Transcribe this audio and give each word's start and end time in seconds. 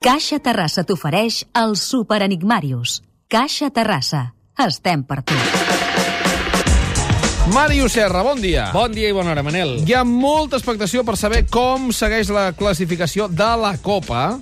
Caixa 0.00 0.38
Terrassa 0.40 0.80
t'ofereix 0.88 1.42
el 1.60 1.74
Super 1.76 2.22
Enigmarius. 2.24 3.02
Caixa 3.28 3.66
Terrassa. 3.68 4.30
Estem 4.64 5.02
per 5.04 5.18
tu. 5.28 5.36
Màrius 7.52 7.98
Serra, 7.98 8.22
bon 8.24 8.40
dia. 8.40 8.70
Bon 8.72 8.88
dia 8.88 9.10
i 9.10 9.12
bona 9.12 9.34
hora, 9.34 9.44
Manel. 9.44 9.74
Hi 9.84 9.98
ha 9.98 10.00
molta 10.08 10.56
expectació 10.56 11.04
per 11.04 11.18
saber 11.20 11.42
com 11.52 11.90
segueix 11.92 12.32
la 12.32 12.46
classificació 12.56 13.28
de 13.28 13.50
la 13.60 13.74
Copa. 13.84 14.38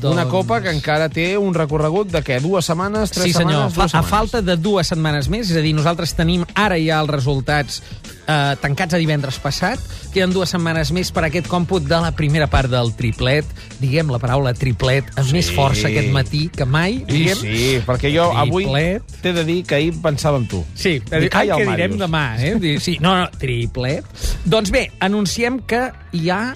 Doncs... 0.00 0.14
Una 0.14 0.24
Copa 0.32 0.62
que 0.64 0.72
encara 0.72 1.10
té 1.12 1.34
un 1.36 1.52
recorregut 1.52 2.08
de 2.16 2.24
què? 2.24 2.40
Dues 2.40 2.64
setmanes, 2.72 3.12
tres 3.12 3.28
sí, 3.28 3.36
senyor. 3.36 3.66
setmanes? 3.68 3.76
Dues 3.76 3.76
Fa, 3.76 3.84
a 3.84 3.92
setmanes. 3.98 4.14
falta 4.16 4.44
de 4.48 4.56
dues 4.56 4.94
setmanes 4.94 5.28
més, 5.28 5.52
és 5.52 5.60
a 5.60 5.66
dir, 5.68 5.76
nosaltres 5.76 6.16
tenim 6.16 6.48
ara 6.56 6.80
ja 6.80 7.04
els 7.04 7.12
resultats 7.12 7.82
eh, 8.26 8.56
tancats 8.60 8.94
a 8.94 8.98
divendres 8.98 9.38
passat, 9.38 9.80
queden 10.12 10.32
dues 10.32 10.50
setmanes 10.50 10.92
més 10.92 11.10
per 11.12 11.24
aquest 11.26 11.46
còmput 11.48 11.84
de 11.86 12.00
la 12.02 12.12
primera 12.16 12.46
part 12.50 12.70
del 12.70 12.92
triplet, 12.96 13.46
diguem 13.80 14.10
la 14.10 14.18
paraula 14.18 14.52
triplet 14.54 15.04
amb 15.16 15.26
Sí. 15.26 15.32
més 15.32 15.50
força 15.52 15.88
aquest 15.88 16.10
matí 16.12 16.48
que 16.48 16.64
mai, 16.64 16.98
Sí, 17.08 17.12
diguem. 17.12 17.36
sí, 17.38 17.80
perquè 17.86 18.12
jo 18.14 18.30
avui 18.36 18.64
Triplet. 18.64 19.02
t'he 19.22 19.32
de 19.32 19.44
dir 19.44 19.64
que 19.64 19.74
ahir 19.76 19.94
pensava 20.02 20.38
en 20.38 20.46
tu. 20.48 20.64
Sí, 20.74 20.98
Dic, 21.00 21.34
ai, 21.34 21.48
què 21.48 21.64
direm 21.76 21.98
demà, 21.98 22.36
eh? 22.38 22.78
Sí, 22.80 22.98
no, 23.00 23.16
no, 23.16 23.28
triplet. 23.38 24.04
Doncs 24.44 24.70
bé, 24.70 24.90
anunciem 25.00 25.60
que 25.60 25.90
hi 26.12 26.30
ha 26.30 26.54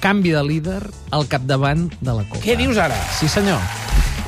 canvi 0.00 0.30
de 0.30 0.42
líder 0.44 0.82
al 1.10 1.26
capdavant 1.28 1.90
de 2.00 2.12
la 2.12 2.24
Copa. 2.28 2.44
Què 2.44 2.56
dius 2.56 2.76
ara? 2.76 2.96
Sí, 3.18 3.28
senyor. 3.28 3.58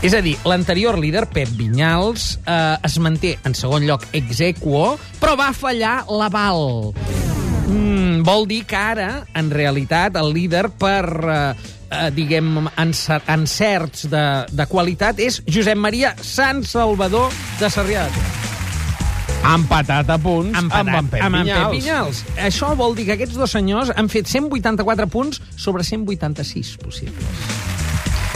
És 0.06 0.14
a 0.14 0.20
dir, 0.22 0.36
l'anterior 0.46 0.94
líder, 1.02 1.24
Pep 1.34 1.48
Vinyals, 1.58 2.36
eh, 2.46 2.76
es 2.86 2.94
manté 3.02 3.32
en 3.42 3.56
segon 3.58 3.82
lloc 3.88 4.04
ex 4.14 4.38
aequo, 4.38 4.92
però 5.18 5.34
va 5.34 5.48
fallar 5.50 6.04
l'aval. 6.06 6.92
Mm, 7.66 8.20
vol 8.22 8.46
dir 8.46 8.60
que 8.70 8.78
ara, 8.78 9.24
en 9.34 9.50
realitat, 9.50 10.14
el 10.14 10.30
líder 10.30 10.68
per... 10.78 11.02
Eh, 11.10 11.72
eh, 11.90 12.10
diguem, 12.14 12.68
encer 12.78 13.18
encerts 13.34 14.06
de, 14.10 14.22
de 14.54 14.66
qualitat 14.70 15.18
és 15.22 15.40
Josep 15.42 15.78
Maria 15.78 16.14
Sant 16.22 16.62
Salvador 16.62 17.34
de 17.58 17.70
Sarrià 17.70 18.06
de 18.06 18.14
Ter. 18.14 19.42
Empatat 19.46 20.10
a 20.10 20.16
punts 20.22 20.54
Empatat, 20.54 20.86
amb 20.86 21.00
en 21.00 21.10
Pep 21.16 21.26
amb 21.26 21.40
en. 21.40 21.50
Pep 21.50 21.74
Vinyals. 21.80 22.22
Això 22.46 22.76
vol 22.78 22.94
dir 22.94 23.08
que 23.10 23.18
aquests 23.18 23.38
dos 23.42 23.58
senyors 23.58 23.90
han 23.90 24.10
fet 24.12 24.30
184 24.30 25.10
punts 25.10 25.42
sobre 25.58 25.82
186 25.82 26.76
possibles. 26.82 27.75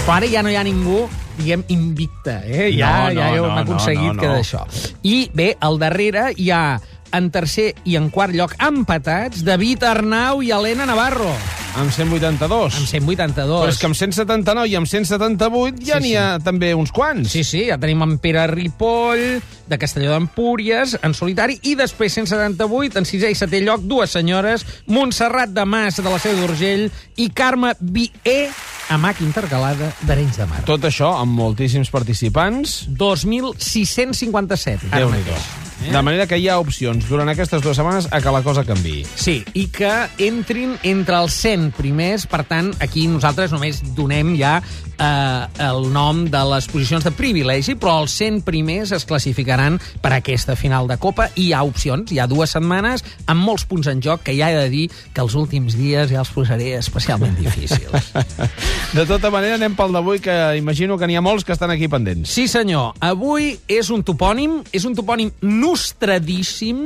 Però 0.04 0.16
ara 0.16 0.26
ja 0.30 0.42
no 0.42 0.50
hi 0.50 0.56
ha 0.58 0.64
ningú, 0.66 1.04
diguem, 1.38 1.62
invicte. 1.68 2.40
Eh? 2.46 2.70
Ja, 2.76 2.90
No, 3.08 3.14
no, 3.14 3.20
ja 3.20 3.28
heu 3.36 3.46
no, 3.46 3.58
aconseguit 3.60 4.08
no, 4.08 4.14
no, 4.16 4.22
que 4.22 4.32
d'això. 4.32 4.64
I 5.06 5.30
bé, 5.34 5.52
al 5.60 5.78
darrere 5.78 6.30
hi 6.36 6.50
ha 6.50 6.80
en 7.12 7.30
tercer 7.34 7.72
i 7.90 7.96
en 7.98 8.06
quart 8.14 8.34
lloc 8.38 8.52
empatats 8.62 9.42
David 9.42 9.82
Arnau 9.82 10.44
i 10.46 10.52
Helena 10.54 10.86
Navarro 10.86 11.32
Amb 11.78 11.90
182. 11.94 12.76
amb 12.78 12.86
182. 12.86 13.60
Però 13.62 13.70
és 13.70 13.78
que 13.78 13.86
amb 13.86 13.94
179 13.98 14.70
i 14.72 14.74
amb 14.78 14.88
178 14.90 15.84
ja 15.86 15.98
Sí, 16.00 16.02
n'hi 16.08 16.16
ha 16.18 16.38
també 16.42 16.72
uns 16.74 16.90
quants. 16.90 17.30
Sí, 17.30 17.44
sí, 17.46 17.60
ja 17.68 17.76
tenim 17.78 18.02
en 18.02 18.16
Pere 18.18 18.48
Ripoll, 18.50 19.22
de 19.70 19.78
Castelló 19.78 20.10
d'Empúries, 20.16 20.96
en 21.06 21.14
solitari, 21.14 21.60
i 21.70 21.76
després 21.78 22.18
178, 22.18 22.98
en 22.98 23.06
sisè 23.06 23.30
i 23.30 23.38
setè 23.38 23.62
lloc, 23.62 23.86
dues 23.86 24.10
senyores, 24.18 24.66
Montserrat 24.90 25.54
de 25.54 25.62
Mas, 25.64 26.02
de 26.02 26.10
la 26.10 26.18
Seu 26.18 26.34
d'Urgell, 26.40 26.88
i 27.22 27.30
Carme 27.30 27.76
Bié, 27.78 28.50
a 28.90 28.98
Mac 28.98 29.20
Intercalada 29.22 29.92
d'Arenys 30.02 30.40
de 30.42 30.46
Mar. 30.50 30.64
Tot 30.66 30.82
això 30.88 31.12
amb 31.20 31.36
moltíssims 31.38 31.92
participants. 31.94 32.80
2.657. 32.90 34.90
ara 34.90 35.04
Déu-n'hi-do. 35.04 35.30
mateix. 35.30 35.68
De 35.80 36.00
manera 36.04 36.26
que 36.28 36.36
hi 36.36 36.44
ha 36.50 36.58
opcions 36.60 37.06
durant 37.08 37.30
aquestes 37.32 37.62
dues 37.64 37.78
setmanes 37.78 38.10
a 38.12 38.18
que 38.20 38.32
la 38.34 38.42
cosa 38.44 38.66
canvi. 38.68 38.98
Sí, 39.16 39.38
i 39.56 39.62
que 39.72 39.88
entrin 40.26 40.74
entre 40.84 41.16
els 41.22 41.32
100 41.40 41.70
primers, 41.78 42.26
per 42.28 42.42
tant, 42.44 42.68
aquí 42.84 43.06
nosaltres 43.08 43.54
només 43.54 43.78
donem 43.96 44.34
ja 44.36 44.58
eh, 45.00 45.46
el 45.66 45.88
nom 45.92 46.24
de 46.30 46.42
les 46.52 46.68
posicions 46.70 47.04
de 47.04 47.12
privilegi, 47.16 47.74
però 47.80 48.00
els 48.04 48.14
100 48.20 48.42
primers 48.46 48.92
es 48.96 49.06
classificaran 49.08 49.80
per 50.02 50.12
aquesta 50.16 50.56
final 50.58 50.88
de 50.90 50.98
Copa 51.00 51.30
i 51.34 51.48
hi 51.50 51.54
ha 51.56 51.64
opcions, 51.66 52.12
hi 52.12 52.20
ha 52.20 52.28
dues 52.30 52.52
setmanes 52.54 53.04
amb 53.30 53.42
molts 53.46 53.64
punts 53.68 53.88
en 53.90 54.02
joc 54.04 54.24
que 54.26 54.36
ja 54.36 54.50
he 54.52 54.58
de 54.58 54.68
dir 54.72 54.86
que 55.14 55.24
els 55.24 55.34
últims 55.38 55.76
dies 55.78 56.12
ja 56.12 56.20
els 56.22 56.32
posaré 56.34 56.74
especialment 56.78 57.36
difícils. 57.38 58.12
De 58.96 59.04
tota 59.06 59.30
manera, 59.30 59.54
anem 59.54 59.76
pel 59.78 59.94
d'avui, 59.94 60.18
que 60.22 60.34
imagino 60.58 60.96
que 60.98 61.06
n'hi 61.06 61.16
ha 61.18 61.22
molts 61.24 61.46
que 61.46 61.54
estan 61.54 61.70
aquí 61.70 61.88
pendents. 61.90 62.32
Sí, 62.34 62.48
senyor. 62.50 62.96
Avui 63.06 63.52
és 63.70 63.90
un 63.94 64.02
topònim, 64.06 64.60
és 64.74 64.84
un 64.88 64.96
topònim 64.98 65.30
nostradíssim, 65.46 66.82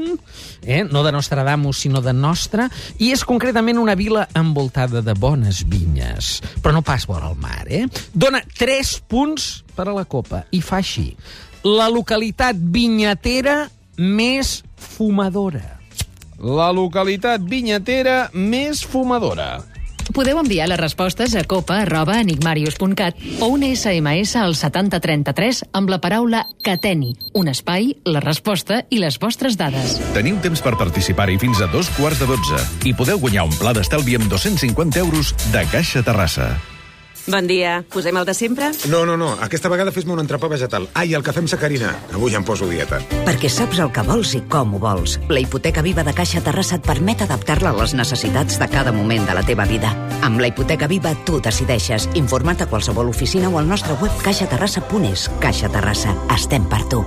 eh? 0.63 0.83
no 0.85 1.05
de 1.05 1.15
Nostradamus, 1.17 1.81
sinó 1.85 2.05
de 2.05 2.13
nostra, 2.13 2.69
i 3.01 3.11
és 3.15 3.25
concretament 3.25 3.81
una 3.81 3.97
vila 3.99 4.27
envoltada 4.37 5.01
de 5.05 5.17
bones 5.17 5.65
vinyes, 5.69 6.37
però 6.61 6.77
no 6.77 6.85
pas 6.85 7.09
vora 7.09 7.33
el 7.33 7.41
mar, 7.41 7.65
eh? 7.69 7.87
Dona 8.13 8.43
3 8.59 8.95
punts 9.09 9.65
per 9.75 9.89
a 9.89 9.97
la 9.97 10.05
Copa, 10.05 10.45
i 10.53 10.61
fa 10.61 10.81
així. 10.83 11.13
La 11.65 11.89
localitat 11.89 12.59
vinyatera 12.59 13.65
més 13.97 14.59
fumadora. 14.77 15.79
La 16.45 16.69
localitat 16.75 17.41
vinyatera 17.49 18.29
més 18.35 18.83
fumadora. 18.85 19.63
Podeu 20.13 20.37
enviar 20.39 20.67
les 20.69 20.79
respostes 20.79 21.33
a 21.39 21.45
copa 21.49 21.79
arroba 21.81 22.19
enigmarius.cat 22.21 23.17
o 23.41 23.49
un 23.55 23.65
SMS 23.65 24.37
al 24.37 24.53
7033 24.59 25.63
amb 25.73 25.89
la 25.89 26.01
paraula 26.03 26.45
cateni, 26.67 27.15
un 27.33 27.49
espai, 27.49 27.95
la 28.05 28.21
resposta 28.21 28.83
i 28.91 29.01
les 29.01 29.17
vostres 29.23 29.57
dades. 29.57 29.97
Teniu 30.13 30.37
temps 30.45 30.61
per 30.61 30.77
participar-hi 30.77 31.41
fins 31.41 31.65
a 31.65 31.71
dos 31.73 31.89
quarts 31.97 32.21
de 32.21 32.29
dotze 32.29 32.61
i 32.85 32.93
podeu 32.93 33.23
guanyar 33.23 33.49
un 33.49 33.57
pla 33.57 33.73
d'estalvi 33.73 34.21
amb 34.21 34.29
250 34.29 35.01
euros 35.01 35.35
de 35.55 35.67
Caixa 35.73 36.05
Terrassa. 36.05 36.53
Bon 37.27 37.47
dia. 37.49 37.79
Posem 37.89 38.17
el 38.21 38.27
de 38.29 38.35
sempre? 38.37 38.71
No, 38.93 39.05
no, 39.09 39.17
no. 39.17 39.31
Aquesta 39.41 39.71
vegada 39.73 39.93
fes-me 39.95 40.13
un 40.13 40.21
entrepà 40.21 40.49
vegetal. 40.53 40.91
Ai, 40.93 41.15
el 41.17 41.25
cafè 41.25 41.41
amb 41.41 41.49
sacarina. 41.49 41.95
Avui 42.13 42.37
em 42.37 42.45
poso 42.45 42.69
dieta. 42.69 43.01
Perquè 43.25 43.49
saps 43.49 43.81
el 43.81 43.93
que 43.95 44.05
vols 44.05 44.35
i 44.37 44.43
com 44.53 44.75
ho 44.77 44.81
vols. 44.83 45.17
La 45.33 45.41
hipoteca 45.41 45.83
viva 45.83 46.05
de 46.05 46.13
Caixa 46.13 46.43
Terrassa 46.45 46.77
et 46.77 46.85
permet 46.85 47.25
adaptar-la 47.25 47.73
a 47.73 47.79
les 47.81 47.97
necessitats 47.97 48.61
de 48.61 48.69
cada 48.69 48.93
moment 48.93 49.25
de 49.25 49.39
la 49.39 49.45
teva 49.47 49.65
vida. 49.65 49.95
Amb 50.21 50.43
la 50.43 50.53
hipoteca 50.53 50.89
viva 50.91 51.15
tu 51.25 51.41
decideixes. 51.41 52.11
Informa't 52.15 52.61
a 52.61 52.69
qualsevol 52.69 53.09
oficina 53.09 53.49
o 53.49 53.59
al 53.59 53.69
nostre 53.73 53.97
web 54.03 54.13
caixaterrassa.es. 54.25 55.31
Caixa 55.41 55.73
Terrassa. 55.73 56.13
Estem 56.37 56.69
per 56.69 56.85
tu. 56.93 57.01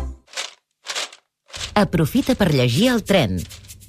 Aprofita 1.77 2.33
per 2.33 2.49
llegir 2.55 2.89
el 2.89 3.05
tren. 3.05 3.37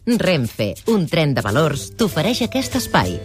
Renfe, 0.09 0.75
un 0.93 1.09
tren 1.09 1.33
de 1.37 1.45
valors, 1.45 1.91
t'ofereix 1.97 2.45
aquest 2.45 2.77
espai. 2.81 3.17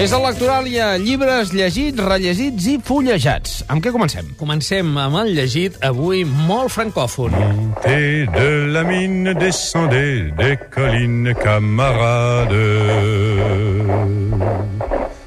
És 0.00 0.14
el 0.16 0.22
lectoral 0.24 0.64
i 0.64 0.78
a 0.80 0.94
llibres 0.96 1.50
llegits, 1.52 2.00
rellegits 2.00 2.68
i 2.72 2.78
fullejats. 2.80 3.58
Amb 3.68 3.84
què 3.84 3.90
comencem? 3.92 4.30
Comencem 4.40 4.94
amb 4.96 5.18
el 5.20 5.34
llegit, 5.36 5.76
avui 5.84 6.22
molt 6.24 6.72
francòfon. 6.72 7.36
Montez 7.36 8.30
de 8.32 8.46
la 8.72 8.80
mine, 8.88 9.34
descendez 9.36 10.32
des 10.38 10.56
collines, 10.72 11.36
camarades. 11.44 12.56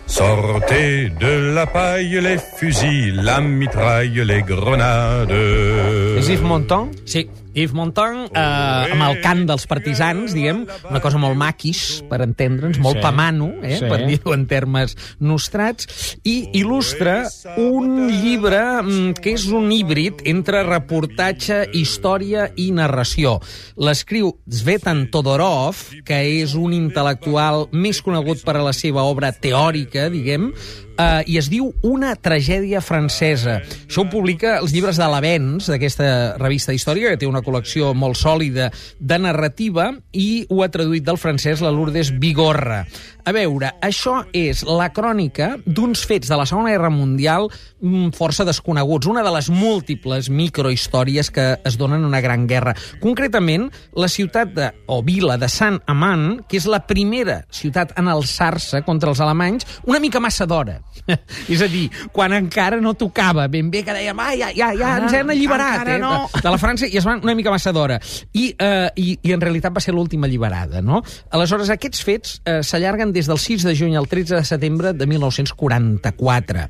Sortez 0.09 1.13
de 1.21 1.35
la 1.53 1.67
paille 1.69 2.25
les 2.25 2.41
fusils, 2.57 3.21
la 3.21 3.37
mitraille, 3.45 4.25
les 4.25 4.41
grenades. 4.41 6.17
És 6.17 6.33
Yves 6.33 6.49
Montand? 6.49 6.97
Sí, 7.05 7.27
Yves 7.53 7.73
Montand, 7.73 8.31
eh, 8.33 8.91
amb 8.93 9.03
el 9.07 9.19
cant 9.21 9.45
dels 9.49 9.65
partisans, 9.69 10.33
diguem, 10.33 10.63
una 10.89 10.99
cosa 11.03 11.19
molt 11.21 11.37
maquis, 11.37 12.03
per 12.09 12.21
entendre'ns, 12.25 12.79
molt 12.79 12.97
Sí. 12.97 13.01
pamano, 13.01 13.51
eh, 13.61 13.77
Sí. 13.77 13.85
per 13.87 14.05
dir-ho 14.07 14.33
en 14.33 14.45
termes 14.47 14.95
nostrats, 15.19 16.17
i 16.23 16.49
il·lustra 16.53 17.27
un 17.57 18.07
llibre 18.09 18.81
mm, 18.81 19.13
que 19.21 19.33
és 19.33 19.45
un 19.47 19.71
híbrid 19.71 20.21
entre 20.25 20.63
reportatge, 20.63 21.69
història 21.73 22.51
i 22.55 22.71
narració. 22.71 23.39
L'escriu 23.77 24.37
Svetan 24.49 25.09
Todorov, 25.11 25.75
que 26.05 26.41
és 26.41 26.55
un 26.55 26.71
intel·lectual 26.71 27.69
més 27.71 28.01
conegut 28.01 28.43
per 28.43 28.57
a 28.57 28.63
la 28.63 28.73
seva 28.73 29.03
obra 29.03 29.31
teòrica, 29.31 30.09
diguem, 30.09 30.53
eh, 30.97 31.23
i 31.27 31.37
es 31.39 31.49
diu 31.51 31.71
Una 31.83 32.13
tragèdia 32.15 32.81
francesa. 32.81 33.59
Això 33.87 34.03
ho 34.03 34.09
publica 34.11 34.57
els 34.59 34.73
llibres 34.75 34.99
de 34.99 35.07
l'Avens, 35.09 35.67
d'aquesta 35.71 36.37
revista 36.39 36.73
d'història, 36.73 37.11
que 37.11 37.21
té 37.21 37.29
una 37.29 37.43
col·lecció 37.45 37.93
molt 37.97 38.19
sòlida 38.19 38.69
de 38.99 39.19
narrativa, 39.19 39.91
i 40.11 40.45
ho 40.49 40.63
ha 40.63 40.71
traduït 40.73 41.05
del 41.05 41.19
francès 41.21 41.63
la 41.63 41.73
Lourdes 41.73 42.13
Vigorra. 42.19 42.83
A 43.23 43.31
veure, 43.31 43.69
això 43.79 44.17
és 44.35 44.65
la 44.67 44.89
crònica 44.91 45.53
d'uns 45.63 46.01
fets 46.03 46.27
de 46.27 46.35
la 46.35 46.45
Segona 46.49 46.73
Guerra 46.73 46.89
Mundial 46.91 47.47
mm, 47.47 48.11
força 48.17 48.43
desconeguts, 48.43 49.07
una 49.07 49.23
de 49.23 49.31
les 49.31 49.47
múltiples 49.53 50.27
microhistòries 50.29 51.31
que 51.31 51.47
es 51.63 51.79
donen 51.79 52.01
en 52.01 52.09
una 52.11 52.19
gran 52.23 52.47
guerra. 52.51 52.75
Concretament, 52.99 53.69
la 53.95 54.11
ciutat 54.11 54.51
de, 54.51 54.69
o 54.91 54.99
vila 55.07 55.39
de 55.39 55.47
Sant 55.47 55.79
Amant, 55.87 56.41
que 56.49 56.59
és 56.59 56.67
la 56.67 56.83
primera 56.83 57.45
ciutat 57.47 57.95
en 57.99 58.11
alçar-se 58.11 58.83
contra 58.83 59.13
els 59.15 59.23
alemanys, 59.23 59.69
una 59.87 60.03
mica 60.03 60.19
massa 60.19 60.47
d'hora. 60.49 60.82
és 61.53 61.61
a 61.61 61.67
dir, 61.67 61.87
quan 62.15 62.33
encara 62.35 62.79
no 62.81 62.93
tocava 62.97 63.47
ben 63.51 63.69
bé, 63.71 63.83
que 63.85 63.95
dèiem, 63.95 64.19
ah, 64.23 64.31
ja, 64.39 64.49
ja, 64.55 64.71
ja 64.77 64.91
ens 65.01 65.15
hem 65.17 65.33
alliberat 65.33 65.87
eh, 65.95 65.97
no. 66.01 66.13
de, 66.31 66.43
de 66.45 66.53
la 66.53 66.59
França, 66.61 66.87
i 66.87 66.99
es 66.99 67.07
van 67.07 67.23
una 67.25 67.35
mica 67.37 67.51
massa 67.53 67.73
d'hora. 67.75 67.99
I, 68.31 68.49
eh, 68.53 68.89
i, 68.99 69.17
I 69.27 69.35
en 69.35 69.43
realitat 69.43 69.75
va 69.75 69.83
ser 69.83 69.95
l'última 69.95 70.27
alliberada, 70.29 70.83
no? 70.85 71.01
Aleshores, 71.35 71.71
aquests 71.73 72.03
fets 72.05 72.37
eh, 72.45 72.61
s'allarguen 72.65 73.13
des 73.15 73.29
del 73.29 73.41
6 73.41 73.67
de 73.67 73.75
juny 73.77 73.97
al 73.99 74.07
13 74.11 74.39
de 74.39 74.45
setembre 74.47 74.93
de 74.97 75.09
1944. 75.09 76.67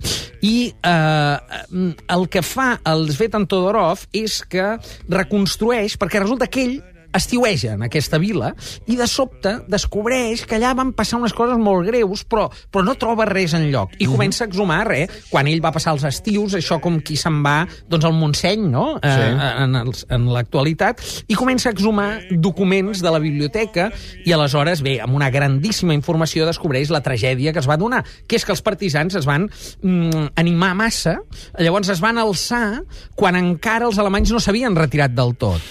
I 0.49 0.55
eh, 0.71 1.83
el 2.17 2.27
que 2.31 2.45
fa 2.45 2.73
el 2.89 3.07
Svetan 3.13 3.47
Todorov 3.49 4.07
és 4.15 4.41
que 4.49 4.73
reconstrueix, 5.11 5.99
perquè 6.01 6.23
resulta 6.23 6.49
que 6.49 6.65
ell 6.65 6.79
estiueja 7.13 7.73
en 7.77 7.85
aquesta 7.85 8.19
vila 8.21 8.53
i 8.89 8.97
de 8.99 9.07
sobte 9.09 9.55
descobreix 9.71 10.45
que 10.49 10.57
allà 10.57 10.73
van 10.77 10.93
passar 10.97 11.19
unes 11.21 11.35
coses 11.35 11.59
molt 11.61 11.87
greus, 11.87 12.25
però, 12.27 12.47
però 12.71 12.85
no 12.85 12.95
troba 12.99 13.27
res 13.29 13.55
en 13.57 13.69
lloc. 13.73 13.95
I 14.01 14.07
comença 14.09 14.45
a 14.45 14.49
exhumar 14.49 14.81
res. 14.87 15.11
Quan 15.29 15.47
ell 15.49 15.61
va 15.63 15.73
passar 15.75 15.93
els 15.95 16.05
estius, 16.07 16.57
això 16.57 16.79
com 16.83 16.99
qui 17.05 17.17
se'n 17.19 17.41
va 17.45 17.63
doncs, 17.89 18.05
al 18.07 18.15
Montseny, 18.17 18.65
no? 18.73 18.85
Sí. 19.03 19.09
Eh, 19.09 19.51
en, 19.63 19.77
els, 19.83 20.05
en 20.13 20.27
l'actualitat, 20.33 21.01
i 21.27 21.37
comença 21.39 21.69
a 21.69 21.75
exhumar 21.75 22.09
documents 22.31 23.03
de 23.03 23.13
la 23.13 23.21
biblioteca 23.23 23.89
i 24.25 24.33
aleshores, 24.33 24.83
bé, 24.85 24.97
amb 25.03 25.15
una 25.17 25.29
grandíssima 25.33 25.95
informació 25.95 26.47
descobreix 26.47 26.91
la 26.93 27.03
tragèdia 27.05 27.53
que 27.53 27.61
es 27.61 27.69
va 27.69 27.77
donar, 27.79 28.03
que 28.27 28.37
és 28.39 28.45
que 28.45 28.53
els 28.55 28.63
partisans 28.65 29.15
es 29.19 29.27
van 29.29 29.47
mm, 29.47 30.33
animar 30.39 30.73
massa, 30.77 31.17
llavors 31.59 31.91
es 31.93 32.01
van 32.03 32.19
alçar 32.21 32.83
quan 33.19 33.37
encara 33.39 33.87
els 33.89 33.99
alemanys 34.01 34.33
no 34.33 34.41
s'havien 34.43 34.75
retirat 34.77 35.13
del 35.15 35.35
tot. 35.39 35.61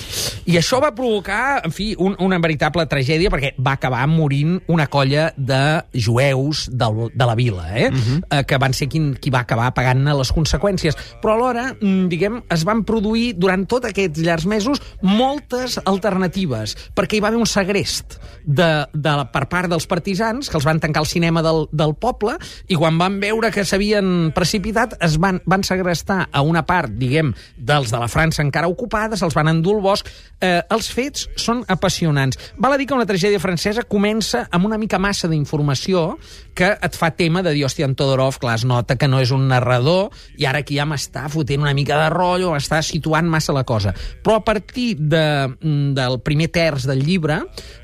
I 0.46 0.58
això 0.60 0.80
va 0.82 0.92
provocar, 0.94 1.31
en 1.64 1.72
fi, 1.74 1.92
un, 1.98 2.14
una 2.22 2.38
veritable 2.42 2.84
tragèdia 2.90 3.30
perquè 3.32 3.52
va 3.62 3.76
acabar 3.78 4.04
morint 4.10 4.58
una 4.72 4.86
colla 4.92 5.30
de 5.36 5.60
jueus 5.92 6.66
del, 6.72 7.08
de 7.14 7.28
la 7.28 7.36
vila, 7.38 7.66
eh? 7.78 7.88
Uh 7.90 7.96
-huh. 7.96 8.20
eh, 8.30 8.44
que 8.44 8.58
van 8.58 8.72
ser 8.72 8.88
qui, 8.88 9.00
qui 9.20 9.30
va 9.30 9.40
acabar 9.40 9.72
pagant-ne 9.74 10.14
les 10.14 10.32
conseqüències. 10.32 10.96
Però 11.22 11.34
alhora, 11.34 11.74
mm, 11.80 12.08
diguem, 12.08 12.42
es 12.48 12.64
van 12.64 12.84
produir 12.84 13.34
durant 13.34 13.66
tots 13.66 13.88
aquests 13.88 14.20
llargs 14.20 14.46
mesos 14.46 14.82
moltes 15.00 15.80
alternatives, 15.84 16.76
perquè 16.94 17.16
hi 17.16 17.20
va 17.20 17.28
haver 17.28 17.40
un 17.40 17.46
segrest 17.46 18.18
de, 18.44 18.86
de, 18.92 19.12
per 19.32 19.48
part 19.48 19.68
dels 19.68 19.86
partisans, 19.86 20.48
que 20.48 20.56
els 20.56 20.64
van 20.64 20.80
tancar 20.80 21.00
al 21.00 21.06
cinema 21.06 21.42
del, 21.42 21.68
del 21.72 21.94
poble, 21.94 22.36
i 22.68 22.74
quan 22.74 22.98
van 22.98 23.20
veure 23.20 23.50
que 23.50 23.64
s'havien 23.64 24.32
precipitat, 24.34 24.96
es 25.00 25.18
van, 25.18 25.40
van 25.46 25.62
segrestar 25.62 26.28
a 26.30 26.42
una 26.42 26.64
part, 26.66 26.90
diguem, 26.90 27.34
dels 27.56 27.90
de 27.90 27.98
la 27.98 28.08
França 28.08 28.42
encara 28.42 28.68
ocupades, 28.68 29.22
els 29.22 29.34
van 29.34 29.48
endur 29.48 29.76
al 29.76 29.82
bosc. 29.82 30.08
Eh, 30.40 30.60
els 30.70 30.90
fets 30.90 31.21
són 31.36 31.62
apassionants. 31.68 32.38
Val 32.56 32.74
a 32.74 32.78
dir 32.80 32.86
que 32.88 32.96
una 32.96 33.06
tragèdia 33.08 33.40
francesa 33.42 33.84
comença 33.88 34.46
amb 34.50 34.66
una 34.68 34.78
mica 34.80 35.00
massa 35.02 35.30
d'informació 35.30 36.16
que 36.54 36.68
et 36.74 36.96
fa 36.98 37.12
tema 37.16 37.42
de 37.42 37.52
dir, 37.54 37.64
hòstia, 37.64 37.86
en 37.88 37.96
Todorov, 37.96 38.38
clar, 38.42 38.58
es 38.60 38.66
nota 38.68 38.96
que 39.00 39.08
no 39.08 39.20
és 39.22 39.32
un 39.32 39.46
narrador 39.48 40.12
i 40.38 40.46
ara 40.48 40.62
aquí 40.62 40.76
ja 40.76 40.86
m'està 40.88 41.24
fotent 41.32 41.62
una 41.64 41.74
mica 41.76 41.98
de 42.00 42.10
rotllo, 42.12 42.52
m'està 42.52 42.82
situant 42.84 43.28
massa 43.28 43.54
la 43.56 43.64
cosa. 43.64 43.94
Però 44.22 44.36
a 44.40 44.44
partir 44.44 44.96
de, 44.98 45.24
mm, 45.48 45.94
del 45.96 46.20
primer 46.20 46.50
terç 46.52 46.86
del 46.86 47.04
llibre, 47.04 47.40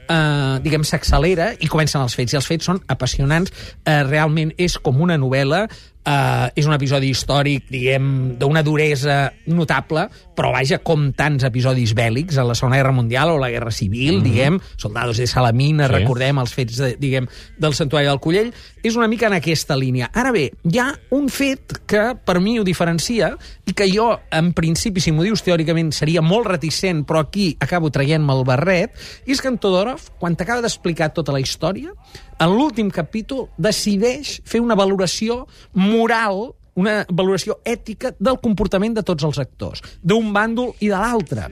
eh, 0.08 0.58
diguem, 0.62 0.84
s'accelera 0.84 1.52
i 1.58 1.68
comencen 1.68 2.02
els 2.02 2.14
fets, 2.14 2.32
i 2.32 2.36
els 2.36 2.46
fets 2.46 2.64
són 2.64 2.80
apassionants. 2.88 3.52
Eh, 3.84 4.02
realment 4.04 4.52
és 4.56 4.78
com 4.78 5.00
una 5.00 5.18
novel·la, 5.18 5.68
Uh, 6.08 6.48
és 6.56 6.64
un 6.64 6.72
episodi 6.72 7.10
històric, 7.12 7.66
diguem, 7.68 8.04
d'una 8.40 8.62
duresa 8.64 9.26
notable, 9.52 10.06
però 10.38 10.54
vaja, 10.54 10.78
com 10.80 11.10
tants 11.12 11.44
episodis 11.44 11.92
bèl·lics 11.92 12.38
a 12.40 12.46
la 12.48 12.54
Segona 12.56 12.78
Guerra 12.78 12.94
Mundial 12.96 13.34
o 13.34 13.36
la 13.36 13.50
Guerra 13.52 13.68
Civil, 13.70 14.14
mm 14.14 14.20
-hmm. 14.20 14.24
diguem, 14.24 14.60
Soldados 14.76 15.18
de 15.18 15.26
Salamina, 15.26 15.86
sí. 15.86 15.92
recordem 15.92 16.38
els 16.38 16.54
fets, 16.54 16.76
de, 16.78 16.96
diguem, 16.96 17.28
del 17.58 17.74
Santuari 17.74 18.06
del 18.06 18.20
Collell, 18.20 18.54
és 18.82 18.96
una 18.96 19.08
mica 19.08 19.26
en 19.26 19.34
aquesta 19.34 19.76
línia. 19.76 20.08
Ara 20.14 20.32
bé, 20.32 20.52
hi 20.64 20.78
ha 20.78 20.94
un 21.10 21.28
fet 21.28 21.82
que 21.86 22.16
per 22.24 22.40
mi 22.40 22.58
ho 22.58 22.64
diferencia 22.64 23.36
i 23.66 23.74
que 23.74 23.90
jo, 23.92 24.18
en 24.30 24.54
principi, 24.54 25.00
si 25.00 25.12
m'ho 25.12 25.22
dius 25.22 25.42
teòricament, 25.42 25.92
seria 25.92 26.22
molt 26.22 26.46
reticent, 26.46 27.04
però 27.04 27.20
aquí 27.20 27.56
acabo 27.60 27.90
traient-me 27.90 28.32
el 28.32 28.44
barret, 28.44 28.96
i 29.26 29.32
és 29.32 29.42
que 29.42 29.48
en 29.48 29.58
Todorov, 29.58 30.00
quan 30.18 30.36
t'acaba 30.36 30.62
d'explicar 30.62 31.12
tota 31.12 31.32
la 31.32 31.40
història, 31.40 31.92
en 32.38 32.54
l'últim 32.54 32.90
capítol 32.94 33.48
decideix 33.58 34.38
fer 34.46 34.62
una 34.62 34.76
valoració 34.78 35.44
moral 35.74 36.52
una 36.78 37.00
valoració 37.10 37.58
ètica 37.66 38.12
del 38.22 38.38
comportament 38.38 38.94
de 38.94 39.02
tots 39.02 39.24
els 39.26 39.40
actors, 39.42 39.82
d'un 39.98 40.30
bàndol 40.34 40.76
i 40.78 40.92
de 40.92 41.00
l'altre. 41.00 41.48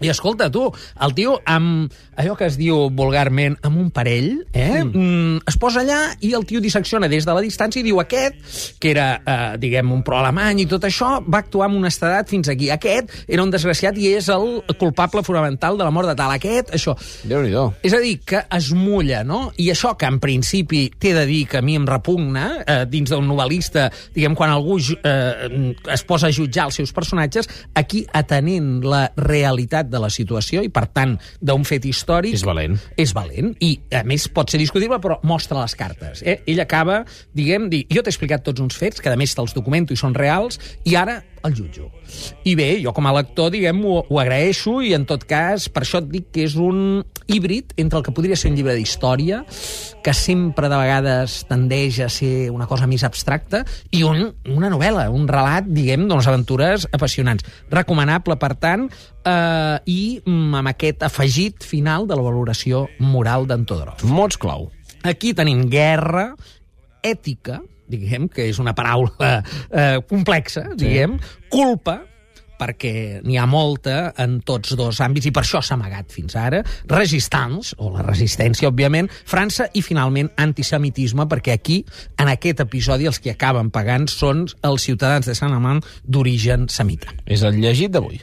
I 0.00 0.10
escolta, 0.12 0.50
tu, 0.52 0.66
el 1.04 1.14
tio 1.14 1.36
amb 1.44 1.92
allò 2.20 2.36
que 2.36 2.48
es 2.50 2.56
diu 2.60 2.88
vulgarment 2.96 3.56
amb 3.66 3.78
un 3.80 3.90
parell, 3.94 4.42
eh? 4.52 4.82
Mm. 4.84 5.40
es 5.48 5.56
posa 5.60 5.82
allà 5.82 6.00
i 6.24 6.32
el 6.36 6.44
tio 6.48 6.60
dissecciona 6.60 7.08
des 7.08 7.26
de 7.26 7.34
la 7.36 7.42
distància 7.44 7.80
i 7.80 7.84
diu 7.86 8.00
aquest, 8.02 8.36
que 8.80 8.90
era, 8.92 9.08
eh, 9.20 9.58
diguem, 9.60 9.92
un 9.92 10.02
pro-alemany 10.06 10.64
i 10.64 10.68
tot 10.70 10.84
això, 10.88 11.18
va 11.24 11.42
actuar 11.44 11.68
amb 11.68 11.80
honestedat 11.80 12.28
fins 12.30 12.50
aquí. 12.52 12.70
Aquest 12.72 13.12
era 13.28 13.44
un 13.44 13.52
desgraciat 13.52 13.98
i 14.00 14.12
és 14.16 14.28
el 14.32 14.62
culpable 14.80 15.24
fonamental 15.26 15.78
de 15.78 15.86
la 15.86 15.92
mort 15.94 16.08
de 16.10 16.16
tal. 16.18 16.32
Aquest, 16.34 16.72
això. 16.76 16.96
déu 17.24 17.42
nhi 17.42 17.54
És 17.82 17.94
a 17.94 18.00
dir, 18.00 18.18
que 18.24 18.42
es 18.56 18.70
mulla, 18.72 19.24
no? 19.24 19.52
I 19.56 19.70
això 19.72 19.96
que 19.98 20.06
en 20.06 20.20
principi 20.20 20.90
t'he 20.98 21.12
de 21.14 21.26
dir 21.26 21.46
que 21.48 21.58
a 21.58 21.62
mi 21.62 21.76
em 21.76 21.86
repugna, 21.86 22.62
eh, 22.66 22.84
dins 22.86 23.10
d'un 23.10 23.26
novel·lista, 23.26 23.90
diguem, 24.14 24.34
quan 24.34 24.50
algú 24.50 24.78
eh, 24.78 25.74
es 25.92 26.04
posa 26.04 26.28
a 26.28 26.32
jutjar 26.32 26.68
els 26.68 26.78
seus 26.80 26.92
personatges, 26.92 27.48
aquí 27.74 28.04
atenent 28.12 28.84
la 28.84 29.10
realitat 29.16 29.89
de 29.90 30.00
la 30.02 30.10
situació 30.12 30.64
i, 30.66 30.70
per 30.72 30.86
tant, 30.94 31.16
d'un 31.40 31.66
fet 31.68 31.86
històric... 31.90 32.36
És 32.38 32.46
valent. 32.46 32.78
És 33.00 33.14
valent. 33.16 33.52
I, 33.64 33.72
a 34.00 34.04
més, 34.08 34.28
pot 34.32 34.52
ser 34.52 34.60
discutible, 34.62 35.00
però 35.02 35.18
mostra 35.26 35.60
les 35.60 35.76
cartes. 35.78 36.24
Eh? 36.24 36.40
Ell 36.50 36.62
acaba, 36.62 37.02
diguem, 37.36 37.68
dir, 37.72 37.84
jo 37.92 38.04
t'he 38.04 38.12
explicat 38.14 38.46
tots 38.46 38.62
uns 38.62 38.78
fets, 38.78 39.02
que 39.02 39.12
a 39.12 39.18
més 39.20 39.34
te'ls 39.36 39.56
documento 39.56 39.96
i 39.96 40.00
són 40.00 40.16
reals, 40.16 40.60
i 40.88 40.96
ara 40.98 41.20
el 41.46 41.54
jutjo. 41.56 41.88
I 42.44 42.54
bé, 42.58 42.68
jo 42.82 42.92
com 42.96 43.06
a 43.08 43.14
lector, 43.16 43.50
diguem, 43.54 43.80
ho, 43.86 44.00
ho 44.08 44.20
agraeixo 44.20 44.80
i 44.84 44.92
en 44.96 45.06
tot 45.08 45.24
cas, 45.28 45.68
per 45.72 45.84
això 45.84 46.00
et 46.02 46.10
dic 46.10 46.30
que 46.34 46.44
és 46.46 46.56
un 46.60 47.02
híbrid 47.30 47.74
entre 47.80 48.00
el 48.00 48.04
que 48.06 48.14
podria 48.14 48.36
ser 48.36 48.50
un 48.50 48.58
llibre 48.58 48.74
d'història, 48.76 49.42
que 50.04 50.14
sempre 50.16 50.70
de 50.72 50.80
vegades 50.80 51.40
tendeix 51.48 52.00
a 52.04 52.10
ser 52.12 52.50
una 52.50 52.66
cosa 52.70 52.88
més 52.90 53.04
abstracta, 53.06 53.62
i 53.94 54.02
un, 54.06 54.26
una 54.50 54.70
novel·la, 54.72 55.08
un 55.14 55.28
relat, 55.30 55.68
diguem, 55.70 56.08
d'unes 56.10 56.28
aventures 56.30 56.88
apassionants. 56.92 57.46
Recomanable, 57.72 58.36
per 58.40 58.54
tant, 58.60 58.88
eh, 59.24 59.78
i 59.86 60.02
mm, 60.24 60.60
amb 60.60 60.72
aquest 60.74 61.06
afegit 61.06 61.66
final 61.66 62.08
de 62.10 62.18
la 62.18 62.26
valoració 62.26 62.86
moral 63.00 63.48
d'en 63.50 63.66
Todorov. 63.68 64.04
Mots 64.10 64.40
clau. 64.40 64.70
Aquí 65.06 65.32
tenim 65.32 65.64
guerra, 65.72 66.34
ètica, 67.06 67.60
diguem, 67.90 68.28
que 68.32 68.48
és 68.50 68.60
una 68.62 68.76
paraula 68.76 69.40
eh, 69.40 69.98
complexa, 70.08 70.68
diguem, 70.78 71.18
culpa, 71.50 72.00
perquè 72.60 73.20
n'hi 73.24 73.38
ha 73.40 73.46
molta 73.48 74.12
en 74.20 74.38
tots 74.46 74.74
dos 74.78 75.00
àmbits 75.00 75.30
i 75.30 75.32
per 75.34 75.42
això 75.44 75.62
s'ha 75.64 75.78
amagat 75.78 76.12
fins 76.12 76.36
ara, 76.36 76.60
resistance, 76.92 77.74
o 77.80 77.92
la 77.94 78.04
resistència, 78.04 78.68
òbviament, 78.68 79.08
França 79.28 79.70
i, 79.72 79.82
finalment, 79.86 80.30
antisemitisme, 80.40 81.26
perquè 81.30 81.56
aquí, 81.56 81.80
en 82.20 82.32
aquest 82.32 82.64
episodi, 82.66 83.08
els 83.08 83.20
que 83.22 83.34
acaben 83.34 83.72
pagant 83.72 84.08
són 84.12 84.46
els 84.66 84.88
ciutadans 84.88 85.30
de 85.30 85.36
Sant 85.38 85.56
Amant 85.56 85.82
d'origen 86.04 86.68
semita. 86.68 87.14
És 87.24 87.44
el 87.46 87.60
llegit 87.62 87.94
d'avui. 87.96 88.20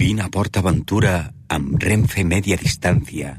Vine 0.00 0.24
a 0.24 0.30
Port 0.32 0.56
Aventura 0.56 1.18
amb 1.52 1.74
Renfe 1.82 2.22
Media 2.24 2.56
Distància 2.56 3.34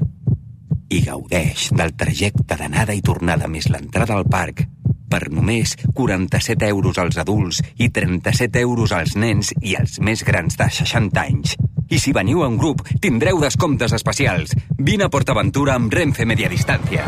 i 0.92 1.00
gaudeix 1.06 1.70
del 1.72 1.94
trajecte 1.96 2.56
d'anada 2.58 2.92
i 2.92 3.00
tornada 3.04 3.48
més 3.48 3.70
l'entrada 3.72 4.18
al 4.18 4.26
parc 4.28 4.66
per 5.12 5.26
només 5.32 5.74
47 5.96 6.68
euros 6.68 6.98
als 7.00 7.18
adults 7.20 7.60
i 7.76 7.88
37 7.92 8.60
euros 8.60 8.92
als 8.96 9.16
nens 9.16 9.52
i 9.60 9.74
als 9.76 9.98
més 10.00 10.24
grans 10.24 10.56
de 10.60 10.68
60 10.68 11.24
anys. 11.24 11.56
I 11.92 12.00
si 12.00 12.14
veniu 12.16 12.44
en 12.46 12.56
grup, 12.60 12.80
tindreu 13.04 13.40
descomptes 13.40 13.92
especials. 13.92 14.56
Vine 14.78 15.08
a 15.08 15.12
PortAventura 15.12 15.76
amb 15.76 15.92
Renfe 15.92 16.28
Media 16.28 16.48
Distància. 16.52 17.04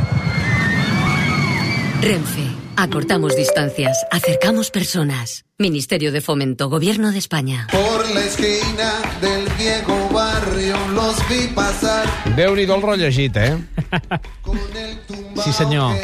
Renfe. 2.05 2.54
Acortamos 2.77 3.37
distancias, 3.37 4.05
acercamos 4.11 4.71
personas. 4.71 5.45
Ministerio 5.59 6.11
de 6.11 6.21
Fomento, 6.21 6.69
Gobierno 6.69 7.13
de 7.13 7.19
España. 7.19 7.69
Por 7.71 8.11
la 8.11 8.25
esquina 8.25 8.93
del 9.21 9.49
viejo 9.57 10.09
barrio 10.13 10.77
los 10.93 11.17
vi 11.29 11.47
pasar. 11.55 12.05
Déu-n'hi-do 12.35 12.75
el 12.75 12.83
rellegit, 12.83 13.37
eh? 13.37 13.57
Sí, 15.45 15.53
senyor. 15.53 15.97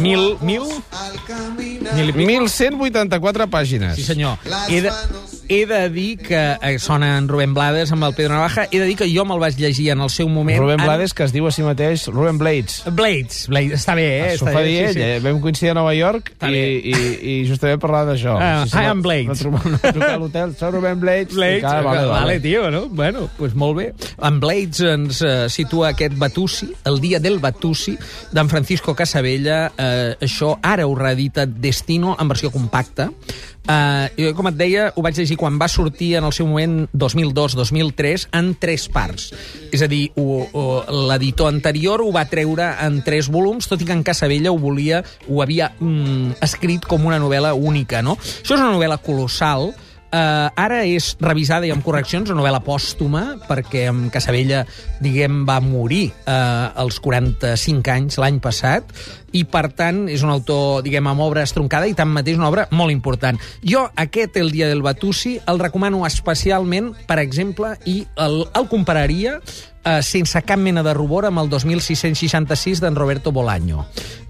Mil, 0.00 0.38
mil? 0.40 0.62
Mil, 1.94 2.14
1.184 2.14 3.50
pàgines. 3.50 3.96
Sí, 3.96 4.04
senyor. 4.04 4.38
He 4.68 4.80
de, 4.80 4.90
he 5.48 5.64
de 5.66 5.88
dir 5.90 6.18
que 6.18 6.56
eh, 6.60 6.78
sona 6.78 7.16
en 7.18 7.26
Rubén 7.28 7.54
Blades 7.54 7.90
amb 7.92 8.04
el 8.04 8.14
Pedro 8.14 8.34
Navaja, 8.34 8.66
he 8.70 8.78
de 8.80 8.86
dir 8.86 8.96
que 9.00 9.08
jo 9.10 9.24
me'l 9.24 9.40
vaig 9.40 9.56
llegir 9.58 9.90
en 9.94 10.00
el 10.04 10.10
seu 10.10 10.28
moment... 10.28 10.58
Rubén 10.60 10.80
en- 10.80 10.86
Blades, 10.86 11.14
que 11.14 11.24
es 11.24 11.32
diu 11.32 11.46
a 11.48 11.52
si 11.54 11.62
mateix 11.64 12.06
Rubén 12.12 12.38
Blades. 12.38 12.82
Blades, 12.92 13.46
Blades, 13.48 13.80
està 13.80 13.94
bé, 13.98 14.06
eh? 14.18 14.30
Això 14.36 14.50
fa 14.52 14.62
dir 14.66 14.76
ell, 14.90 15.00
eh? 15.00 15.18
Vam 15.24 15.40
coincidir 15.44 15.72
a 15.72 15.76
Nova 15.78 15.94
York 15.96 16.32
Està 16.34 16.50
i, 16.50 16.52
bé. 16.52 16.64
i, 16.92 16.94
i 17.32 17.36
justament 17.48 17.80
parlar 17.82 18.04
d'això. 18.10 18.36
Ah, 18.38 18.64
Sí, 18.66 18.72
sí, 18.76 18.82
I 18.84 18.90
am 18.92 19.02
Blades. 19.02 19.44
No 19.48 19.60
trucar 19.80 20.12
a 20.14 20.20
l'hotel, 20.20 20.54
soc 20.58 20.74
Rubén 20.76 21.00
Blades. 21.00 21.34
Blades, 21.34 21.58
I, 21.58 21.66
cara, 21.66 21.82
vale, 21.82 22.04
vale, 22.06 22.12
vale. 22.12 22.40
tio, 22.44 22.70
no? 22.70 22.84
Bueno, 22.88 23.26
doncs 23.26 23.36
pues 23.38 23.54
molt 23.54 23.78
bé. 23.80 23.88
En 24.22 24.40
Blades 24.40 24.80
ens 24.84 25.22
eh, 25.22 25.48
situa 25.50 25.90
aquest 25.94 26.14
Batusi, 26.18 26.70
el 26.84 27.00
dia 27.00 27.20
del 27.20 27.38
Batusi, 27.40 27.96
d'en 28.32 28.48
Francisco 28.52 28.94
Casabella. 28.94 29.72
Eh, 29.78 30.16
això 30.28 30.56
ara 30.62 30.86
ho 30.86 30.94
reedita 30.98 31.46
Destino 31.46 32.16
en 32.20 32.28
versió 32.28 32.50
compacta. 32.50 33.08
Eh, 33.68 34.08
jo, 34.16 34.30
com 34.36 34.48
et 34.48 34.56
deia, 34.56 34.86
ho 34.96 35.02
vaig 35.04 35.18
llegir 35.18 35.36
quan 35.40 35.58
va 35.60 35.68
sortir 35.68 36.14
en 36.18 36.28
el 36.28 36.32
seu 36.32 36.46
moment 36.48 36.86
2002-2003 36.96 38.28
en 38.38 38.52
tres 38.60 38.86
parts. 38.92 39.32
És 39.72 39.82
a 39.84 39.90
dir, 39.90 40.06
l'editor 40.14 41.50
anterior 41.52 42.04
ho 42.04 42.12
va 42.14 42.24
treure 42.30 42.70
en 42.86 43.02
tres 43.04 43.28
volums, 43.32 43.68
tot 43.68 43.82
i 43.82 43.88
que 43.88 43.96
en 43.96 44.06
Casabella 44.06 44.54
ho 44.54 44.60
volia, 44.62 45.02
ho 45.28 45.42
havia 45.44 45.72
mm, 45.76 46.38
escrit 46.44 46.88
com 46.88 47.04
una 47.10 47.20
novel·la 47.20 47.52
única, 47.54 48.00
no? 48.02 48.16
Això 48.16 48.56
és 48.56 48.62
una 48.62 48.72
novel·la 48.72 49.02
colossal, 49.04 49.72
Uh, 49.72 49.87
ara 50.12 50.82
és 50.88 51.12
revisada 51.20 51.68
i 51.68 51.72
amb 51.74 51.84
correccions, 51.84 52.30
una 52.30 52.40
novel·la 52.40 52.62
pòstuma, 52.64 53.22
perquè 53.48 53.86
en 53.90 54.06
Casabella, 54.14 54.64
diguem, 55.04 55.42
va 55.48 55.58
morir 55.64 56.08
uh, 56.24 56.72
als 56.80 57.00
45 57.04 57.92
anys 57.92 58.18
l'any 58.20 58.40
passat, 58.44 58.92
i 59.36 59.44
per 59.44 59.66
tant 59.76 60.06
és 60.08 60.24
un 60.24 60.32
autor, 60.32 60.82
diguem, 60.86 61.08
amb 61.10 61.24
obra 61.24 61.44
estroncada 61.44 61.88
i 61.88 61.96
tanmateix 61.96 62.38
una 62.40 62.48
obra 62.48 62.66
molt 62.72 62.94
important. 62.94 63.40
Jo 63.60 63.88
aquest, 63.94 64.36
El 64.38 64.52
dia 64.54 64.68
del 64.68 64.82
Batusi, 64.82 65.38
el 65.46 65.60
recomano 65.60 66.04
especialment, 66.06 66.94
per 67.08 67.18
exemple, 67.20 67.74
i 67.84 68.00
el, 68.16 68.46
el 68.56 68.68
compararia 68.70 69.38
eh, 69.88 70.02
sense 70.04 70.42
cap 70.44 70.60
mena 70.60 70.84
de 70.84 70.94
rubor 70.96 71.28
amb 71.28 71.40
el 71.42 71.48
2666 71.48 72.84
d'en 72.84 72.96
Roberto 72.98 73.32
Bolaño. 73.32 73.86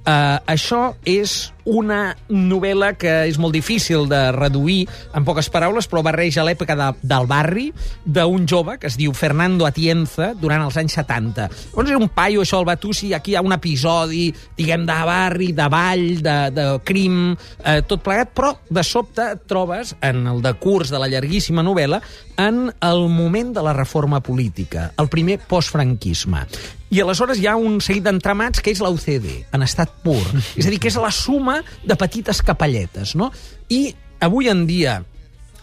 Uh, 0.09 0.39
això 0.49 0.95
és 1.05 1.51
una 1.69 2.15
novel·la 2.33 2.95
que 2.97 3.11
és 3.29 3.37
molt 3.37 3.53
difícil 3.53 4.07
de 4.09 4.21
reduir 4.33 4.87
en 5.13 5.27
poques 5.27 5.51
paraules, 5.53 5.85
però 5.85 6.01
barreja 6.07 6.47
l'època 6.47 6.73
de, 6.79 6.87
del 7.11 7.27
barri 7.29 7.67
d'un 8.07 8.47
jove 8.49 8.79
que 8.81 8.89
es 8.89 8.97
diu 8.97 9.13
Fernando 9.13 9.67
Atienza 9.69 10.31
durant 10.39 10.65
els 10.65 10.79
anys 10.81 10.97
70. 10.97 11.51
Llavors 11.75 11.93
era 11.93 12.01
un 12.01 12.09
paio, 12.09 12.41
això, 12.41 12.63
el 12.63 12.69
Batusi, 12.71 13.11
aquí 13.13 13.35
hi 13.35 13.37
ha 13.37 13.45
un 13.45 13.53
episodi, 13.53 14.31
diguem, 14.57 14.87
de 14.89 14.97
barri, 15.11 15.51
de 15.59 15.69
ball, 15.77 16.07
de, 16.25 16.39
de 16.57 16.67
crim, 16.89 17.21
eh, 17.59 17.83
tot 17.85 18.01
plegat, 18.07 18.33
però 18.39 18.55
de 18.71 18.87
sobte 18.87 19.35
trobes, 19.51 19.93
en 20.01 20.25
el 20.31 20.41
decurs 20.47 20.95
de 20.95 21.03
la 21.03 21.11
llarguíssima 21.13 21.67
novel·la, 21.67 22.01
en 22.39 22.73
el 22.81 23.09
moment 23.11 23.53
de 23.53 23.63
la 23.63 23.75
reforma 23.75 24.23
política, 24.23 24.93
el 24.97 25.11
primer 25.11 25.41
postfranquisme. 25.51 26.47
I 26.95 27.03
aleshores 27.03 27.43
hi 27.43 27.49
ha 27.51 27.57
un 27.59 27.83
seguit 27.85 28.07
d'entramats 28.07 28.63
que 28.65 28.73
és 28.73 28.81
la 28.81 28.93
UCD, 28.95 29.27
en 29.53 29.67
estat 29.67 29.93
pur. 30.05 30.23
és 30.59 30.65
a 30.65 30.71
dir, 30.71 30.79
que 30.81 30.89
és 30.89 30.97
la 31.03 31.11
suma 31.13 31.59
de 31.85 31.99
petites 31.99 32.41
capelletes, 32.47 33.17
no? 33.19 33.33
I 33.69 33.91
avui 34.25 34.49
en 34.49 34.65
dia, 34.71 35.01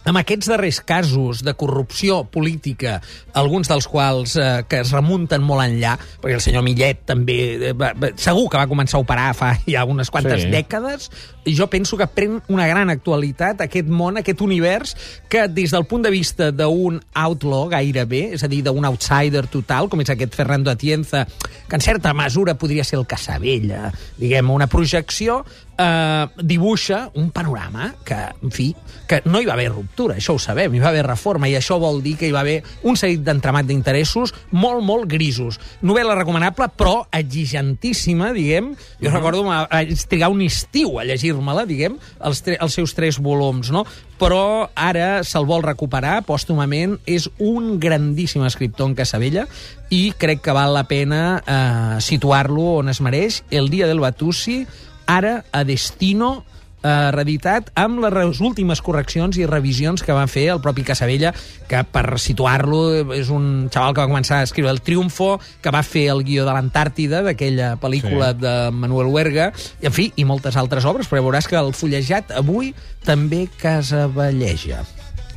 amb 0.05 0.19
aquests 0.21 0.47
darrers 0.51 0.79
casos 0.85 1.41
de 1.43 1.53
corrupció 1.57 2.23
política, 2.29 2.99
alguns 3.33 3.67
dels 3.71 3.87
quals 3.89 4.35
eh, 4.37 4.63
que 4.69 4.83
es 4.83 4.91
remunten 4.93 5.41
molt 5.43 5.65
enllà, 5.65 5.95
perquè 6.21 6.37
el 6.37 6.43
senyor 6.45 6.63
Millet 6.65 7.01
també, 7.09 7.37
eh, 7.71 7.73
va, 7.73 7.91
segur 8.15 8.47
que 8.51 8.61
va 8.61 8.67
començar 8.69 8.99
a 8.99 9.03
operar 9.05 9.31
fa 9.37 9.55
ja 9.67 9.85
unes 9.85 10.11
quantes 10.13 10.45
Sí. 10.45 10.51
dècades, 10.51 11.09
jo 11.45 11.67
penso 11.69 11.97
que 11.97 12.07
pren 12.07 12.39
una 12.49 12.67
gran 12.67 12.89
actualitat 12.89 13.61
aquest 13.61 13.87
món, 13.89 14.17
aquest 14.17 14.41
univers, 14.41 14.95
que 15.29 15.47
des 15.47 15.71
del 15.71 15.85
punt 15.85 16.03
de 16.05 16.11
vista 16.13 16.51
d'un 16.51 16.99
outlaw 17.13 17.67
gairebé, 17.69 18.33
és 18.37 18.43
a 18.43 18.49
dir, 18.51 18.61
d'un 18.65 18.85
outsider 18.85 19.45
total, 19.47 19.89
com 19.89 20.01
és 20.01 20.09
aquest 20.09 20.35
Fernando 20.35 20.71
Atienza, 20.71 21.25
que 21.67 21.75
en 21.75 21.81
certa 21.81 22.13
mesura 22.13 22.55
podria 22.57 22.83
ser 22.83 22.99
el 22.99 23.07
Casabella, 23.07 23.91
diguem, 24.17 24.49
una 24.51 24.67
projecció, 24.67 25.43
eh, 25.77 26.25
dibuixa 26.41 27.09
un 27.15 27.31
panorama 27.31 27.93
que, 28.05 28.17
en 28.41 28.51
fi, 28.51 28.69
que 29.07 29.21
no 29.25 29.41
hi 29.41 29.45
va 29.45 29.53
haver 29.53 29.69
ruptura, 29.71 30.15
això 30.17 30.33
ho 30.35 30.39
sabem, 30.41 30.73
hi 30.73 30.79
va 30.81 30.89
haver 30.89 31.03
reforma, 31.05 31.47
i 31.49 31.55
això 31.57 31.77
vol 31.81 32.01
dir 32.01 32.15
que 32.17 32.27
hi 32.29 32.33
va 32.33 32.41
haver 32.41 32.61
un 32.83 32.97
seguit 32.97 33.21
d'entramat 33.25 33.67
d'interessos 33.69 34.33
molt, 34.51 34.81
molt 34.83 35.05
grisos. 35.11 35.59
Novel·la 35.85 36.15
recomanable, 36.17 36.69
però 36.77 37.03
exigentíssima, 37.13 38.31
diguem. 38.33 38.73
Jo 39.01 39.11
recordo 39.13 39.43
ma- 39.45 39.67
vaig 39.71 39.93
trigar 40.09 40.31
un 40.33 40.41
estiu 40.41 40.99
a 40.99 41.05
llegir-me-la, 41.05 41.65
diguem, 41.69 41.99
els, 42.25 42.41
els 42.59 42.73
seus 42.73 42.95
tres 42.97 43.19
volums, 43.21 43.71
no? 43.71 43.85
Però 44.19 44.69
ara 44.79 45.23
se'l 45.27 45.45
vol 45.45 45.61
recuperar 45.65 46.21
pòstumament. 46.25 46.97
És 47.05 47.27
un 47.39 47.79
grandíssim 47.83 48.45
escriptor 48.47 48.87
en 48.89 48.95
Casabella 48.95 49.45
i 49.91 50.13
crec 50.17 50.41
que 50.41 50.55
val 50.55 50.73
la 50.73 50.85
pena 50.87 51.21
eh, 51.45 52.01
situar-lo 52.01 52.77
on 52.79 52.89
es 52.89 53.01
mereix. 53.03 53.43
El 53.51 53.69
dia 53.69 53.87
del 53.87 53.99
Batusi, 53.99 54.63
ara 55.05 55.43
a 55.51 55.63
Destino, 55.63 56.43
eh, 56.85 57.11
reeditat 57.11 57.71
amb 57.75 58.03
les 58.03 58.39
últimes 58.41 58.81
correccions 58.81 59.37
i 59.37 59.45
revisions 59.49 60.03
que 60.03 60.13
va 60.13 60.27
fer 60.27 60.49
el 60.53 60.61
propi 60.61 60.83
Casabella, 60.83 61.33
que 61.67 61.81
per 61.83 62.19
situar-lo 62.21 63.13
és 63.15 63.29
un 63.33 63.69
xaval 63.73 63.93
que 63.95 64.01
va 64.03 64.07
començar 64.11 64.39
a 64.39 64.43
escriure 64.43 64.69
El 64.69 64.81
Triunfo, 64.81 65.39
que 65.61 65.71
va 65.73 65.81
fer 65.81 66.07
el 66.13 66.23
guió 66.23 66.45
de 66.45 66.53
l'Antàrtida, 66.53 67.23
d'aquella 67.23 67.75
pel·lícula 67.81 68.33
Sí. 68.33 68.37
sí. 68.37 68.41
de 68.45 68.71
Manuel 68.71 69.07
Huerga, 69.07 69.51
i 69.81 69.87
en 69.87 69.93
fi, 69.93 70.11
i 70.15 70.25
moltes 70.25 70.55
altres 70.57 70.85
obres, 70.85 71.09
però 71.09 71.23
veuràs 71.25 71.47
que 71.49 71.57
el 71.57 71.73
fullejat 71.73 72.31
avui 72.37 72.75
també 73.03 73.47
casavelleja. 73.57 74.83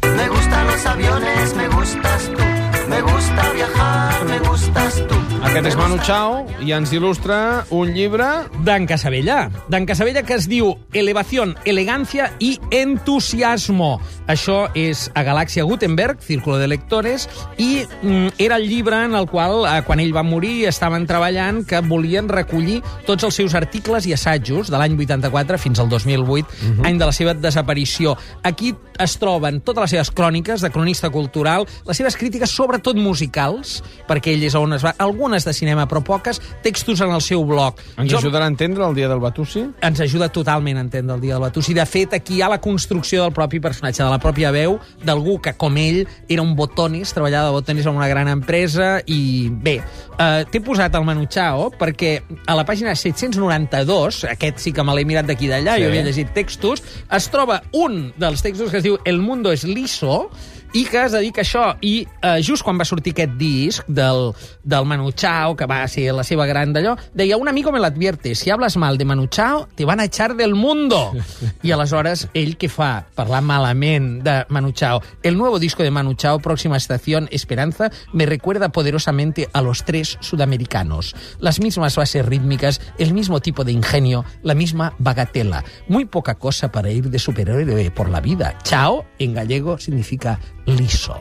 Me 0.04 0.28
gustan 0.28 0.66
los 0.66 0.86
aviones, 0.86 1.54
me 1.54 1.68
gustas 1.68 2.30
tú. 2.36 2.57
Me 2.98 3.12
gusta 3.12 3.52
viajar, 3.52 4.24
me 4.26 4.38
gustas 4.40 4.96
tú. 5.06 5.14
Aquest 5.38 5.68
és 5.70 5.76
Manu 5.78 6.00
Chao 6.02 6.40
i 6.66 6.72
ens 6.74 6.90
il·lustra 6.92 7.36
un 7.70 7.92
llibre... 7.94 8.26
D'en 8.66 8.88
Casabella. 8.90 9.36
D'en 9.70 9.86
Casabella 9.86 10.24
que 10.26 10.34
es 10.34 10.48
diu 10.50 10.72
Elevación, 10.92 11.52
Elegancia 11.64 12.32
i 12.42 12.56
Entusiasmo. 12.74 14.00
Això 14.26 14.64
és 14.74 15.04
a 15.14 15.22
Galàxia 15.22 15.62
Gutenberg, 15.64 16.18
Círculo 16.26 16.58
de 16.58 16.66
Lectores, 16.66 17.28
i 17.56 17.84
mm, 18.02 18.34
era 18.42 18.56
el 18.58 18.66
llibre 18.68 18.98
en 19.06 19.14
el 19.14 19.28
qual, 19.30 19.62
eh, 19.70 19.84
quan 19.86 20.02
ell 20.02 20.10
va 20.16 20.24
morir, 20.26 20.66
estaven 20.68 21.06
treballant 21.06 21.62
que 21.70 21.80
volien 21.86 22.28
recollir 22.28 22.80
tots 23.06 23.22
els 23.30 23.38
seus 23.38 23.54
articles 23.54 24.10
i 24.10 24.16
assajos 24.18 24.72
de 24.72 24.76
l'any 24.76 24.98
84 24.98 25.56
fins 25.62 25.78
al 25.78 25.88
2008, 25.88 26.50
Mhm. 26.62 26.84
any 26.84 26.98
de 26.98 27.06
la 27.06 27.12
seva 27.12 27.34
desaparició. 27.34 28.16
Aquí 28.42 28.74
es 28.98 29.16
troben 29.22 29.60
totes 29.62 29.82
les 29.82 29.90
seves 29.90 30.10
cròniques 30.10 30.60
de 30.60 30.70
cronista 30.74 31.10
cultural, 31.10 31.64
les 31.86 31.96
seves 31.96 32.16
crítiques, 32.16 32.50
sobretot 32.50 32.87
musicals, 32.96 33.82
perquè 34.08 34.32
ell 34.32 34.44
és 34.48 34.54
on 34.56 34.72
es 34.72 34.84
va... 34.84 34.94
Algunes 34.98 35.44
de 35.44 35.52
cinema, 35.52 35.84
però 35.88 36.00
poques, 36.04 36.40
textos 36.62 37.00
en 37.04 37.10
el 37.12 37.20
seu 37.20 37.44
blog. 37.44 37.76
Ens 37.98 38.10
Jo- 38.12 38.18
ajudarà 38.22 38.46
a 38.46 38.52
entendre 38.52 38.86
el 38.86 38.94
dia 38.96 39.08
del 39.08 39.20
Batusi? 39.20 39.66
ens 39.82 40.00
ajuda 40.00 40.28
totalment 40.32 40.78
a 40.78 40.80
entendre 40.86 41.14
el 41.14 41.20
dia 41.20 41.34
del 41.34 41.42
Batusi. 41.42 41.74
De 41.74 41.84
fet, 41.86 42.14
aquí 42.14 42.36
hi 42.38 42.42
ha 42.42 42.48
la 42.48 42.60
construcció 42.60 43.22
del 43.22 43.32
propi 43.32 43.60
personatge, 43.60 44.02
de 44.02 44.08
la 44.10 44.18
pròpia 44.22 44.50
veu, 44.54 44.78
d'algú 45.04 45.40
que, 45.42 45.52
com 45.58 45.76
ell, 45.76 46.06
era 46.28 46.42
un 46.42 46.54
botonis, 46.56 47.12
treballava 47.12 47.48
de 47.48 47.56
botonis 47.58 47.86
en 47.86 47.96
una 47.96 48.08
gran 48.08 48.28
empresa, 48.28 49.00
i 49.06 49.48
bé, 49.50 49.78
eh, 50.18 50.44
t'he 50.50 50.60
posat 50.64 50.94
el 50.94 51.04
Manu 51.04 51.26
Chao 51.26 51.70
perquè 51.78 52.22
a 52.46 52.54
la 52.58 52.64
pàgina 52.66 52.94
792, 52.96 54.24
aquest 54.32 54.58
sí 54.62 54.72
que 54.72 54.84
me 54.84 54.94
l'he 54.96 55.04
mirat 55.08 55.26
d'aquí 55.28 55.48
d'allà, 55.50 55.76
sí. 55.76 55.82
jo 55.84 55.88
havia 55.90 56.04
llegit 56.06 56.32
textos, 56.34 56.82
es 57.10 57.28
troba 57.32 57.62
un 57.72 58.12
dels 58.18 58.42
textos 58.44 58.70
que 58.70 58.78
es 58.78 58.84
diu 58.86 58.98
El 59.04 59.18
mundo 59.20 59.52
es 59.52 59.64
liso, 59.64 60.30
i 60.72 60.84
que 60.84 61.04
es 61.04 61.12
dedica 61.12 61.42
a 61.42 61.46
això. 61.46 61.64
I 61.80 62.06
eh, 62.22 62.38
just 62.44 62.64
quan 62.66 62.78
va 62.78 62.86
sortir 62.88 63.14
aquest 63.14 63.36
disc 63.40 63.86
del, 63.88 64.32
del 64.64 64.86
Manu 64.88 65.12
Chao, 65.12 65.56
que 65.56 65.66
va 65.66 65.80
ser 65.88 66.10
la 66.16 66.24
seva 66.26 66.46
gran 66.46 66.72
d'allò, 66.74 66.96
deia, 67.14 67.38
un 67.40 67.48
amigo 67.48 67.72
me 67.72 67.80
l'advierte, 67.80 68.34
si 68.34 68.50
hablas 68.50 68.76
mal 68.76 68.98
de 68.98 69.06
Manu 69.08 69.26
Chao, 69.26 69.66
te 69.74 69.84
van 69.88 70.00
a 70.00 70.04
echar 70.04 70.34
del 70.36 70.54
mundo. 70.54 71.12
I 71.62 71.72
aleshores, 71.72 72.28
ell 72.34 72.56
què 72.58 72.70
fa? 72.72 73.06
Parlar 73.16 73.42
malament 73.42 74.22
de 74.24 74.38
Manu 74.48 74.72
Chao. 74.72 75.02
El 75.22 75.38
nuevo 75.38 75.58
disco 75.58 75.82
de 75.82 75.90
Manu 75.90 76.14
Chao, 76.14 76.38
Próxima 76.38 76.76
Estación 76.76 77.28
Esperanza, 77.30 77.90
me 78.12 78.26
recuerda 78.26 78.70
poderosamente 78.70 79.48
a 79.52 79.62
los 79.62 79.84
tres 79.84 80.18
sudamericanos. 80.20 81.14
Las 81.40 81.60
mismas 81.60 81.96
bases 81.96 82.24
rítmicas, 82.24 82.80
el 82.98 83.14
mismo 83.14 83.40
tipo 83.40 83.64
de 83.64 83.72
ingenio, 83.72 84.24
la 84.42 84.54
misma 84.54 84.94
bagatela. 84.98 85.64
Muy 85.88 86.04
poca 86.04 86.34
cosa 86.34 86.70
para 86.70 86.90
ir 86.90 87.10
de 87.10 87.18
superhéroe 87.18 87.90
por 87.90 88.08
la 88.08 88.20
vida. 88.20 88.56
Chao, 88.62 89.04
en 89.18 89.34
gallego, 89.34 89.78
significa 89.78 90.38
liso. 90.68 91.16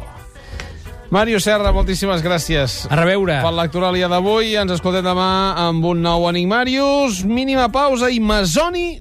Mario 1.09 1.39
Serra, 1.39 1.71
moltíssimes 1.71 2.19
gràcies. 2.19 2.81
A 2.91 2.95
reveure. 2.99 3.37
Per 3.39 3.53
l'actualia 3.55 4.09
d'avui. 4.11 4.57
Ens 4.59 4.73
escoltem 4.75 5.05
demà 5.05 5.55
amb 5.69 5.85
un 5.87 6.01
nou 6.03 6.27
Enigmarius. 6.27 7.21
Mínima 7.23 7.69
pausa 7.71 8.09
i 8.11 8.19
Masoni 8.19 8.97